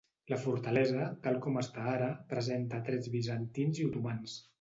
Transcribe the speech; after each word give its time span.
La 0.31 0.37
fortalesa, 0.43 1.09
tal 1.27 1.35
com 1.43 1.59
està 1.61 1.83
ara, 1.91 2.07
presenta 2.31 2.79
trets 2.89 3.11
bizantins 3.17 3.83
i 3.83 3.87
otomans. 3.91 4.35